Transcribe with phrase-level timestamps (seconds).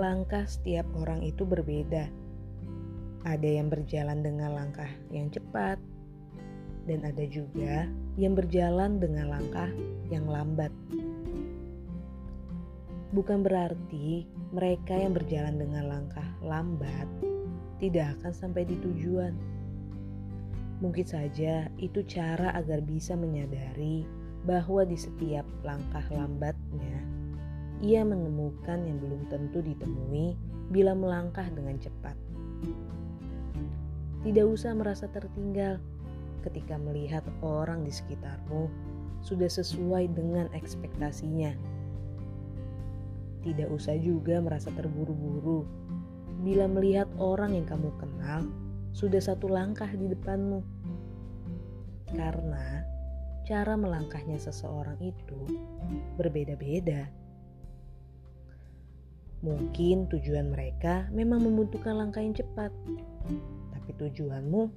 [0.00, 2.08] langkah setiap orang itu berbeda.
[3.28, 5.76] Ada yang berjalan dengan langkah yang cepat,
[6.88, 7.84] dan ada juga
[8.16, 9.68] yang berjalan dengan langkah
[10.08, 10.72] yang lambat.
[13.12, 14.24] Bukan berarti
[14.56, 17.04] mereka yang berjalan dengan langkah lambat
[17.76, 19.36] tidak akan sampai di tujuan.
[20.80, 24.08] Mungkin saja itu cara agar bisa menyadari
[24.48, 27.04] bahwa di setiap langkah lambatnya
[27.80, 30.36] ia menemukan yang belum tentu ditemui
[30.68, 32.16] bila melangkah dengan cepat.
[34.20, 35.80] Tidak usah merasa tertinggal
[36.44, 38.68] ketika melihat orang di sekitarmu
[39.24, 41.56] sudah sesuai dengan ekspektasinya.
[43.40, 45.64] Tidak usah juga merasa terburu-buru
[46.44, 48.44] bila melihat orang yang kamu kenal
[48.92, 50.60] sudah satu langkah di depanmu.
[52.12, 52.84] Karena
[53.48, 55.40] cara melangkahnya seseorang itu
[56.20, 57.19] berbeda-beda.
[59.40, 62.68] Mungkin tujuan mereka memang membutuhkan langkah yang cepat,
[63.72, 64.68] tapi tujuanmu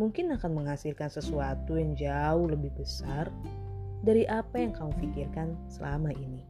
[0.00, 3.28] mungkin akan menghasilkan sesuatu yang jauh lebih besar
[4.00, 6.48] dari apa yang kamu pikirkan selama ini.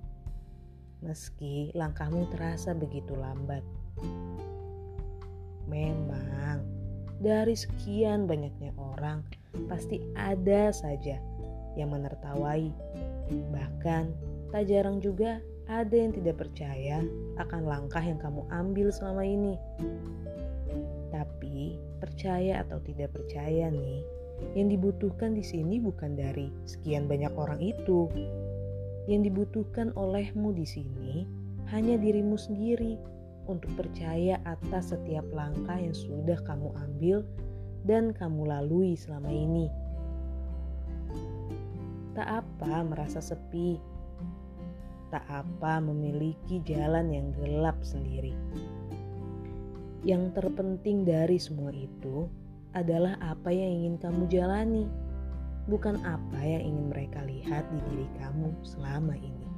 [1.02, 3.66] Meski langkahmu terasa begitu lambat,
[5.66, 6.62] memang
[7.18, 9.26] dari sekian banyaknya orang,
[9.66, 11.18] pasti ada saja
[11.74, 12.70] yang menertawai.
[13.30, 14.04] Bahkan,
[14.54, 17.04] tak jarang juga ada yang tidak percaya
[17.36, 19.54] akan langkah yang kamu ambil selama ini.
[21.12, 24.00] Tapi, percaya atau tidak percaya nih,
[24.56, 28.08] yang dibutuhkan di sini bukan dari sekian banyak orang itu.
[29.08, 31.28] Yang dibutuhkan olehmu di sini
[31.68, 32.96] hanya dirimu sendiri
[33.48, 37.24] untuk percaya atas setiap langkah yang sudah kamu ambil
[37.84, 39.68] dan kamu lalui selama ini.
[42.12, 43.80] Tak apa merasa sepi,
[45.08, 48.36] tak apa memiliki jalan yang gelap sendiri.
[50.04, 52.28] Yang terpenting dari semua itu
[52.76, 54.84] adalah apa yang ingin kamu jalani,
[55.66, 59.48] bukan apa yang ingin mereka lihat di diri kamu selama ini.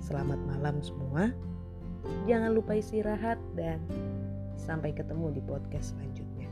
[0.00, 1.30] Selamat malam semua.
[2.30, 3.82] Jangan lupa istirahat dan
[4.54, 6.48] sampai ketemu di podcast selanjutnya.